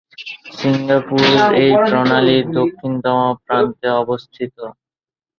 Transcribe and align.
Singapore 0.57 1.23
এই 1.57 1.71
প্রণালীর 1.81 2.45
দক্ষিণতম 2.57 3.17
প্রান্তে 3.45 3.87
অবস্থিত। 4.01 4.55